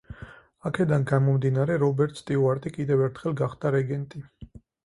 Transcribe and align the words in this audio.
აქედან 0.69 1.05
გამომდინარე, 1.11 1.77
რობერტ 1.85 2.23
სტიუარტი 2.23 2.75
კიდევ 2.79 3.07
ერთხელ 3.09 3.39
გახდა 3.43 3.75
რეგენტი. 3.77 4.27